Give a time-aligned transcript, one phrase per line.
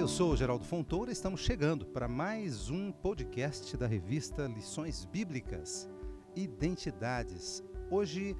[0.00, 1.12] eu sou o Geraldo Fontoura.
[1.12, 5.90] Estamos chegando para mais um podcast da revista Lições Bíblicas
[6.34, 7.62] Identidades.
[7.90, 8.34] Hoje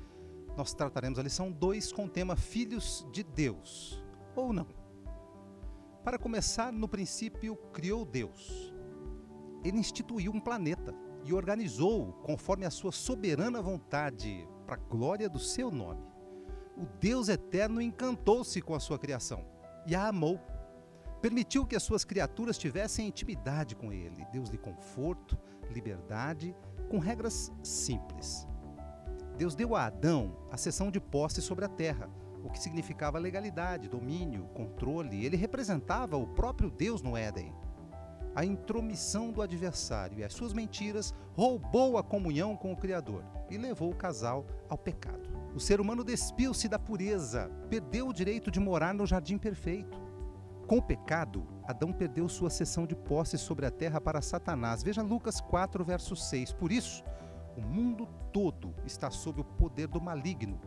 [0.56, 4.02] nós trataremos a lição 2 com o tema Filhos de Deus,
[4.34, 4.68] ou não.
[6.02, 8.72] Para começar, no princípio criou Deus.
[9.62, 10.94] Ele instituiu um planeta
[11.26, 16.06] e organizou conforme a sua soberana vontade, para a glória do seu nome.
[16.74, 19.44] O Deus eterno encantou-se com a sua criação
[19.86, 20.40] e a amou.
[21.20, 24.26] Permitiu que as suas criaturas tivessem intimidade com ele.
[24.32, 25.36] Deus-lhe conforto,
[25.70, 26.54] liberdade,
[26.88, 28.48] com regras simples.
[29.36, 32.10] Deus deu a Adão a sessão de posse sobre a terra,
[32.42, 35.24] o que significava legalidade, domínio, controle.
[35.24, 37.54] Ele representava o próprio Deus no Éden.
[38.34, 43.58] A intromissão do adversário e as suas mentiras roubou a comunhão com o Criador e
[43.58, 45.28] levou o casal ao pecado.
[45.54, 50.09] O ser humano despiu-se da pureza, perdeu o direito de morar no jardim perfeito.
[50.70, 54.84] Com o pecado, Adão perdeu sua sessão de posse sobre a terra para Satanás.
[54.84, 56.52] Veja Lucas 4, verso 6.
[56.52, 57.02] Por isso,
[57.56, 60.60] o mundo todo está sob o poder do maligno,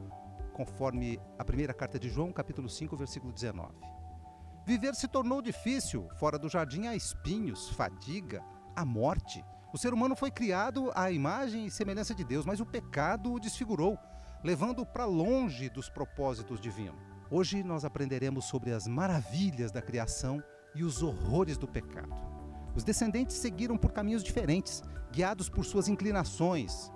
[0.51, 3.71] conforme a primeira carta de João, capítulo 5, versículo 19.
[4.65, 8.43] Viver se tornou difícil, fora do jardim há espinhos, fadiga,
[8.75, 9.41] a morte.
[9.73, 13.39] O ser humano foi criado à imagem e semelhança de Deus, mas o pecado o
[13.39, 13.97] desfigurou,
[14.43, 17.12] levando-o para longe dos propósitos divinos.
[17.35, 20.43] Hoje nós aprenderemos sobre as maravilhas da criação
[20.75, 22.13] e os horrores do pecado.
[22.75, 26.91] Os descendentes seguiram por caminhos diferentes, guiados por suas inclinações.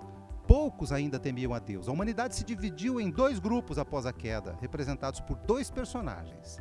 [0.46, 1.88] Poucos ainda temiam a Deus.
[1.88, 6.58] A humanidade se dividiu em dois grupos após a queda, representados por dois personagens.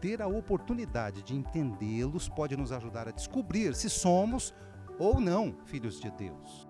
[0.00, 4.54] Ter a oportunidade de entendê-los pode nos ajudar a descobrir se somos
[4.98, 6.66] ou não filhos de Deus.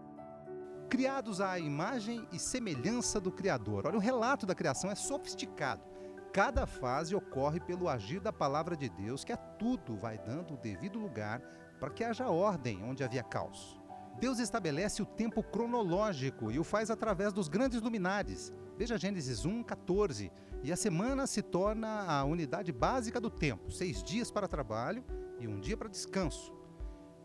[0.91, 3.87] Criados à imagem e semelhança do Criador.
[3.87, 5.95] Olha, o relato da criação é sofisticado.
[6.33, 10.57] Cada fase ocorre pelo agir da palavra de Deus, que a tudo vai dando o
[10.59, 11.41] devido lugar
[11.81, 13.81] para que haja ordem onde havia caos.
[14.19, 18.53] Deus estabelece o tempo cronológico e o faz através dos grandes luminares.
[18.77, 20.33] Veja Gênesis 1, 14.
[20.63, 25.05] E a semana se torna a unidade básica do tempo: seis dias para trabalho
[25.39, 26.55] e um dia para descanso.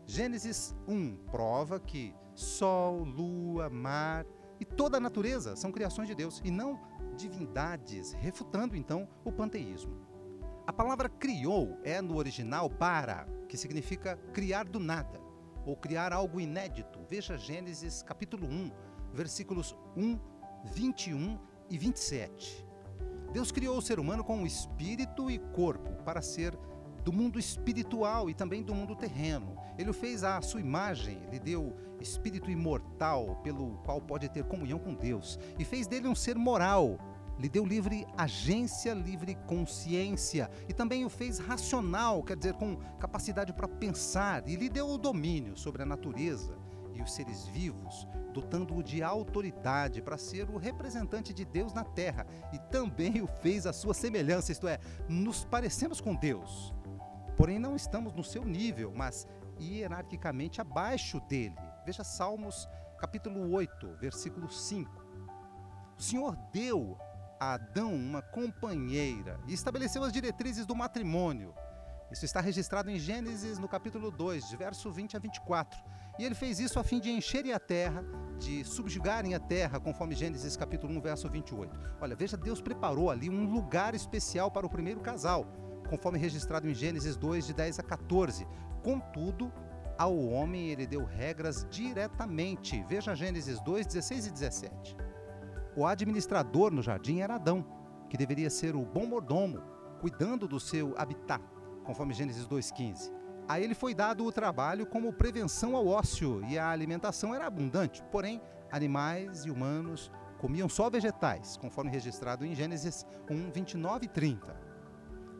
[0.06, 4.26] Gênesis 1 prova que sol, lua, mar
[4.60, 6.78] e toda a natureza são criações de Deus e não
[7.16, 9.94] divindades, refutando então o panteísmo.
[10.66, 15.20] A palavra criou é no original para, que significa criar do nada
[15.66, 17.00] ou criar algo inédito.
[17.08, 18.70] Veja Gênesis capítulo 1,
[19.12, 20.18] versículos 1,
[20.72, 22.66] 21 e 27.
[23.32, 26.56] Deus criou o ser humano com espírito e corpo para ser
[27.02, 29.56] do mundo espiritual e também do mundo terreno.
[29.78, 34.78] Ele o fez à sua imagem, lhe deu espírito imortal, pelo qual pode ter comunhão
[34.78, 36.98] com Deus, e fez dele um ser moral.
[37.38, 43.52] Lhe deu livre agência, livre consciência, e também o fez racional, quer dizer, com capacidade
[43.52, 46.56] para pensar, e lhe deu o domínio sobre a natureza
[46.94, 52.26] e os seres vivos, dotando-o de autoridade para ser o representante de Deus na terra,
[52.52, 56.74] e também o fez à sua semelhança, isto é, nos parecemos com Deus.
[57.36, 59.26] Porém, não estamos no seu nível, mas
[59.58, 61.56] hierarquicamente abaixo dele.
[61.84, 64.90] Veja Salmos capítulo 8, versículo 5.
[65.98, 66.96] O Senhor deu
[67.40, 71.54] a Adão uma companheira e estabeleceu as diretrizes do matrimônio.
[72.10, 75.80] Isso está registrado em Gênesis no capítulo 2, de verso 20 a 24.
[76.18, 78.04] E ele fez isso a fim de encherem a terra,
[78.38, 81.78] de subjugarem a terra, conforme Gênesis capítulo 1, verso 28.
[82.00, 85.46] Olha, veja, Deus preparou ali um lugar especial para o primeiro casal
[85.92, 88.46] conforme registrado em Gênesis 2, de 10 a 14.
[88.82, 89.52] Contudo,
[90.02, 92.84] ao homem ele deu regras diretamente.
[92.88, 94.96] Veja Gênesis 2, 16 e 17.
[95.76, 97.64] O administrador no jardim era Adão,
[98.10, 99.62] que deveria ser o bom mordomo,
[100.00, 101.42] cuidando do seu habitat,
[101.84, 103.12] conforme Gênesis 2,15.
[103.46, 108.02] A ele foi dado o trabalho como prevenção ao ócio e a alimentação era abundante,
[108.10, 108.40] porém,
[108.72, 114.72] animais e humanos comiam só vegetais, conforme registrado em Gênesis 1, 29 e 30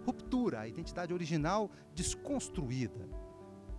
[0.02, 3.08] ruptura, a identidade original desconstruída.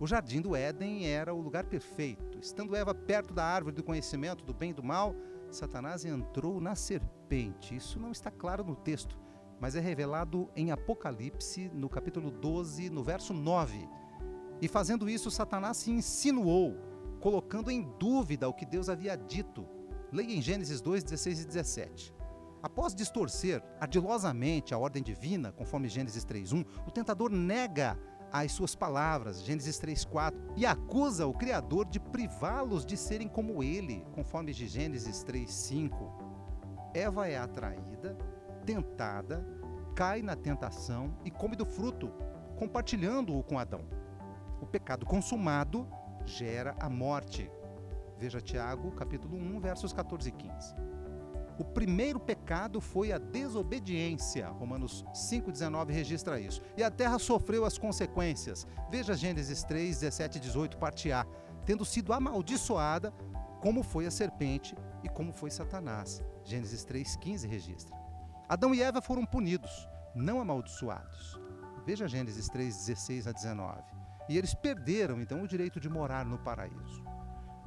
[0.00, 2.38] O jardim do Éden era o lugar perfeito.
[2.40, 5.14] Estando Eva perto da árvore do conhecimento do bem e do mal,
[5.50, 7.76] Satanás entrou na serpente.
[7.76, 9.16] Isso não está claro no texto,
[9.60, 13.88] mas é revelado em Apocalipse, no capítulo 12, no verso 9.
[14.60, 16.76] E fazendo isso, Satanás se insinuou,
[17.20, 19.66] colocando em dúvida o que Deus havia dito.
[20.10, 22.14] Leia em Gênesis 2, 16 e 17.
[22.62, 27.98] Após distorcer ardilosamente a ordem divina, conforme Gênesis 3:1, o tentador nega
[28.42, 34.04] as suas palavras, Gênesis 3:4, e acusa o criador de privá-los de serem como ele,
[34.12, 36.12] conforme Gênesis 3:5.
[36.92, 38.18] Eva é atraída,
[38.66, 39.46] tentada,
[39.94, 42.10] cai na tentação e come do fruto,
[42.58, 43.82] compartilhando-o com Adão.
[44.60, 45.86] O pecado consumado
[46.24, 47.48] gera a morte.
[48.18, 50.74] Veja Tiago, capítulo 1, versos 14 e 15.
[51.58, 54.48] O primeiro pecado foi a desobediência.
[54.48, 56.60] Romanos 5,19 registra isso.
[56.76, 58.66] E a terra sofreu as consequências.
[58.90, 61.24] Veja Gênesis 3, 17 e 18, parte A.
[61.64, 63.12] Tendo sido amaldiçoada,
[63.60, 66.22] como foi a serpente e como foi Satanás.
[66.44, 67.96] Gênesis 3,15 registra.
[68.48, 71.40] Adão e Eva foram punidos, não amaldiçoados.
[71.86, 73.82] Veja Gênesis 3, 16 a 19.
[74.28, 77.04] E eles perderam então o direito de morar no paraíso.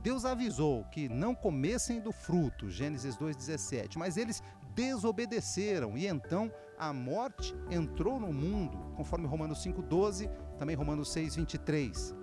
[0.07, 4.41] Deus avisou que não comessem do fruto, Gênesis 2,17, mas eles
[4.73, 6.49] desobedeceram e então
[6.79, 12.15] a morte entrou no mundo, conforme Romanos 5,12, também Romanos 6,23.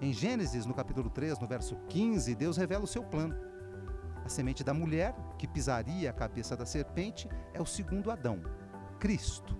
[0.00, 3.34] Em Gênesis, no capítulo 3, no verso 15, Deus revela o seu plano.
[4.24, 8.40] A semente da mulher, que pisaria a cabeça da serpente, é o segundo Adão,
[9.00, 9.56] Cristo,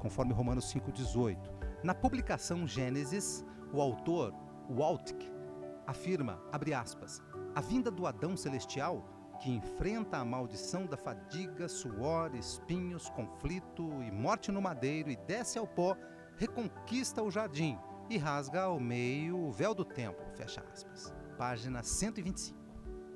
[0.00, 1.38] conforme Romanos 5,18.
[1.82, 3.42] Na publicação Gênesis,
[3.72, 4.34] o autor,
[4.68, 5.34] Waltke,
[5.86, 7.22] afirma, abre aspas,
[7.54, 9.04] a vinda do Adão celestial,
[9.40, 15.58] que enfrenta a maldição da fadiga, suor, espinhos, conflito e morte no madeiro e desce
[15.58, 15.96] ao pó,
[16.36, 17.78] reconquista o jardim
[18.08, 21.12] e rasga ao meio o véu do templo, fecha aspas.
[21.36, 22.58] Página 125.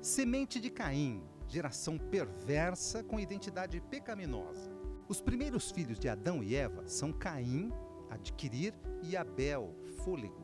[0.01, 4.71] Semente de Caim, geração perversa com identidade pecaminosa.
[5.07, 7.71] Os primeiros filhos de Adão e Eva são Caim,
[8.09, 10.40] adquirir, e Abel, fôlego.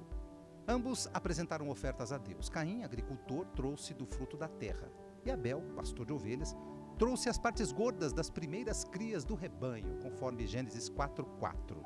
[0.68, 2.50] Ambos apresentaram ofertas a Deus.
[2.50, 4.92] Caim, agricultor, trouxe do fruto da terra.
[5.24, 6.54] E Abel, pastor de ovelhas,
[6.98, 11.82] trouxe as partes gordas das primeiras crias do rebanho, conforme Gênesis 4:4.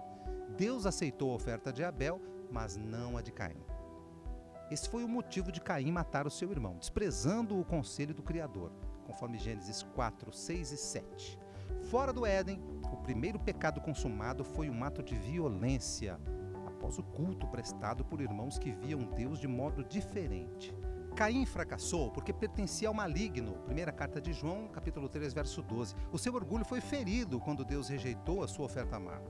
[0.58, 2.20] Deus aceitou a oferta de Abel,
[2.50, 3.64] mas não a de Caim.
[4.72, 8.72] Esse foi o motivo de Caim matar o seu irmão, desprezando o conselho do Criador,
[9.06, 11.40] conforme Gênesis 4, 6 e 7.
[11.90, 12.60] Fora do Éden,
[12.92, 16.20] o primeiro pecado consumado foi um ato de violência,
[16.82, 20.76] após o culto prestado por irmãos que viam Deus de modo diferente.
[21.16, 23.54] Caim fracassou porque pertencia ao maligno.
[23.66, 25.94] Primeira carta de João, capítulo 3, verso 12.
[26.12, 29.22] O seu orgulho foi ferido quando Deus rejeitou a sua oferta má.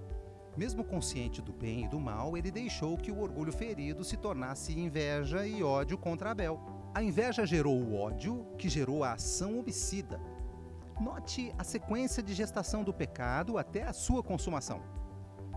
[0.55, 4.77] Mesmo consciente do bem e do mal, ele deixou que o orgulho ferido se tornasse
[4.79, 6.57] inveja e ódio contra Abel.
[6.93, 10.21] A inveja gerou o ódio, que gerou a ação homicida.
[11.01, 15.00] Note a sequência de gestação do pecado até a sua consumação.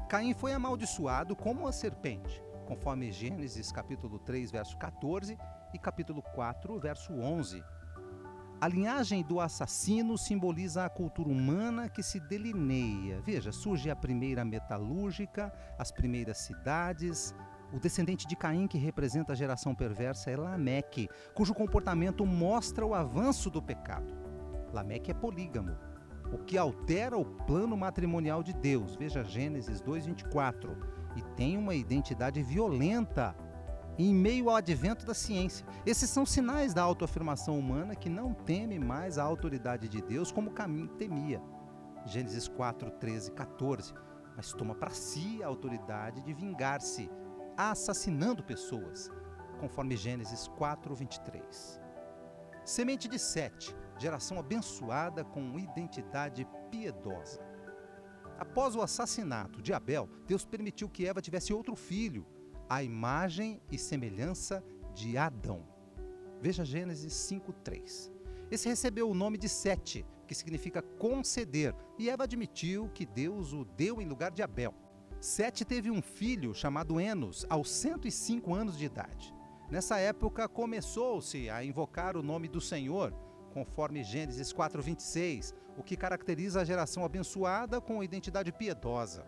[0.08, 5.38] Caim foi amaldiçoado como a serpente, conforme Gênesis capítulo 3, verso 14
[5.72, 7.64] e capítulo 4, verso 11.
[8.60, 13.20] A linhagem do assassino simboliza a cultura humana que se delineia.
[13.22, 17.34] Veja, surge a primeira metalúrgica, as primeiras cidades.
[17.72, 22.94] O descendente de Caim, que representa a geração perversa, é Lameque, cujo comportamento mostra o
[22.94, 24.14] avanço do pecado.
[24.72, 25.76] Lameque é polígamo,
[26.34, 28.96] o que altera o plano matrimonial de Deus.
[28.96, 30.76] Veja Gênesis 2:24.
[31.14, 33.36] E tem uma identidade violenta
[33.96, 35.64] em meio ao advento da ciência.
[35.86, 40.50] Esses são sinais da autoafirmação humana que não teme mais a autoridade de Deus como
[40.50, 41.40] Caim temia.
[42.04, 43.94] Gênesis 4, 13, 14.
[44.36, 47.08] Mas toma para si a autoridade de vingar-se,
[47.56, 49.08] assassinando pessoas,
[49.60, 51.80] conforme Gênesis 4, 23.
[52.64, 57.40] Semente de Sete geração abençoada com identidade piedosa.
[58.38, 62.26] Após o assassinato de Abel, Deus permitiu que Eva tivesse outro filho,
[62.68, 65.66] a imagem e semelhança de Adão.
[66.40, 68.10] Veja Gênesis 5:3.
[68.50, 73.64] Esse recebeu o nome de Sete, que significa conceder, e Eva admitiu que Deus o
[73.64, 74.74] deu em lugar de Abel.
[75.20, 79.34] Sete teve um filho chamado Enos aos 105 anos de idade.
[79.70, 83.12] Nessa época começou-se a invocar o nome do Senhor,
[83.54, 89.24] conforme Gênesis 4:26, o que caracteriza a geração abençoada com identidade piedosa.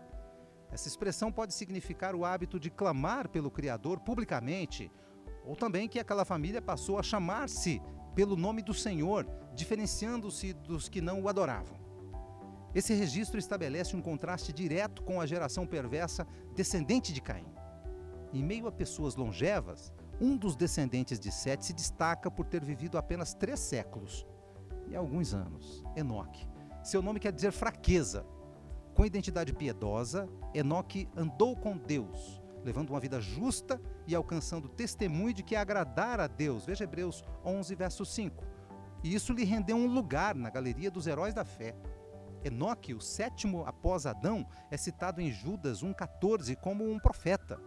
[0.69, 4.91] Essa expressão pode significar o hábito de clamar pelo Criador publicamente,
[5.45, 7.81] ou também que aquela família passou a chamar-se
[8.13, 11.77] pelo nome do Senhor, diferenciando-se dos que não o adoravam.
[12.75, 17.47] Esse registro estabelece um contraste direto com a geração perversa descendente de Caim.
[18.33, 22.97] Em meio a pessoas longevas, um dos descendentes de Sete se destaca por ter vivido
[22.97, 24.25] apenas três séculos
[24.89, 26.47] e alguns anos, Enoque.
[26.83, 28.25] Seu nome quer dizer fraqueza.
[28.93, 35.43] Com identidade piedosa, Enoque andou com Deus, levando uma vida justa e alcançando testemunho de
[35.43, 36.65] que agradar a Deus.
[36.65, 38.43] Veja Hebreus 11, verso 5.
[39.03, 41.75] E isso lhe rendeu um lugar na galeria dos heróis da fé.
[42.43, 47.59] Enoque, o sétimo após Adão, é citado em Judas 1,14 como um profeta.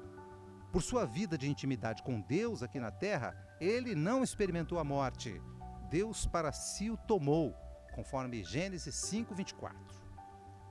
[0.72, 5.42] Por sua vida de intimidade com Deus aqui na terra, ele não experimentou a morte.
[5.90, 7.56] Deus para si o tomou,
[7.92, 9.74] conforme Gênesis 5:24.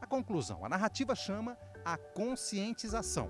[0.01, 3.29] A conclusão, a narrativa chama a conscientização.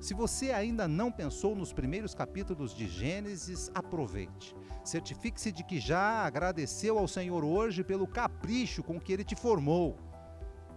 [0.00, 4.56] Se você ainda não pensou nos primeiros capítulos de Gênesis, aproveite.
[4.84, 9.98] Certifique-se de que já agradeceu ao Senhor hoje pelo capricho com que ele te formou.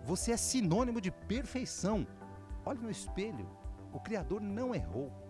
[0.03, 2.05] Você é sinônimo de perfeição.
[2.65, 3.47] Olhe no espelho.
[3.93, 5.20] O Criador não errou.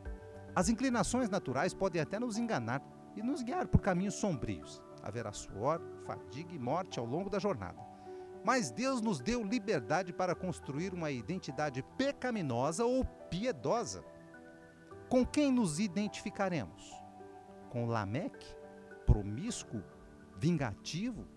[0.53, 2.81] As inclinações naturais podem até nos enganar
[3.15, 4.84] e nos guiar por caminhos sombrios.
[5.01, 7.79] Haverá suor, fadiga e morte ao longo da jornada.
[8.43, 14.03] Mas Deus nos deu liberdade para construir uma identidade pecaminosa ou piedosa.
[15.08, 16.91] Com quem nos identificaremos?
[17.70, 18.55] Com Lameque,
[19.05, 19.84] promíscuo,
[20.38, 21.27] vingativo?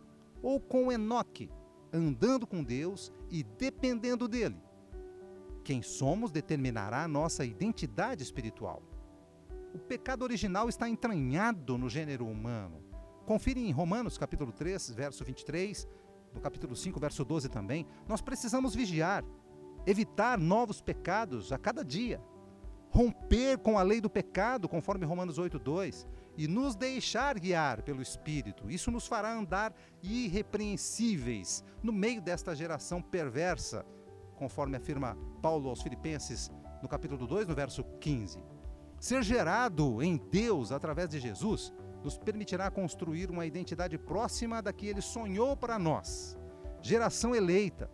[0.42, 1.50] Ou com Enoque,
[1.92, 4.60] andando com Deus e dependendo dele?
[5.62, 8.82] Quem somos determinará a nossa identidade espiritual.
[9.74, 12.80] O pecado original está entranhado no gênero humano.
[13.26, 15.88] Confira em Romanos capítulo 3, verso 23,
[16.32, 19.24] no capítulo 5, verso 12 também, nós precisamos vigiar,
[19.84, 22.22] evitar novos pecados a cada dia,
[22.88, 26.06] romper com a lei do pecado, conforme Romanos 8, 2,
[26.38, 28.70] e nos deixar guiar pelo Espírito.
[28.70, 33.84] Isso nos fará andar irrepreensíveis no meio desta geração perversa,
[34.36, 36.48] conforme afirma Paulo aos Filipenses
[36.80, 38.53] no capítulo 2, no verso 15.
[39.04, 44.86] Ser gerado em Deus através de Jesus nos permitirá construir uma identidade próxima da que
[44.86, 46.38] ele sonhou para nós.
[46.80, 47.90] Geração eleita.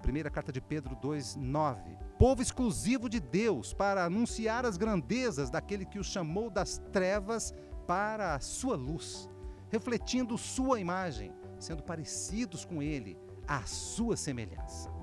[0.00, 1.94] Primeira carta de Pedro 2:9.
[2.18, 7.52] Povo exclusivo de Deus para anunciar as grandezas daquele que os chamou das trevas
[7.86, 9.28] para a sua luz,
[9.68, 13.14] refletindo sua imagem, sendo parecidos com ele,
[13.46, 14.99] à sua semelhança.